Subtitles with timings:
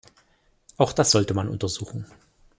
[0.77, 2.07] Auch das sollte man untersuchen.